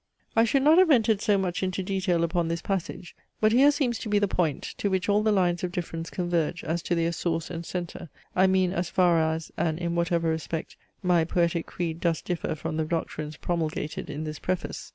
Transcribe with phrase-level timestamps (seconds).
[0.35, 3.99] I should not have entered so much into detail upon this passage, but here seems
[3.99, 7.11] to be the point, to which all the lines of difference converge as to their
[7.11, 11.99] source and centre; I mean, as far as, and in whatever respect, my poetic creed
[11.99, 14.89] does differ from the doctrines promulgated in this preface.